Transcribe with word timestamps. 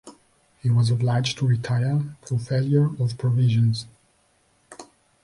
He 0.63 0.71
was 0.71 0.89
obliged 0.89 1.37
to 1.37 1.47
retire 1.47 2.01
through 2.23 2.39
failure 2.39 2.87
of 2.99 3.19
provisions. 3.19 3.85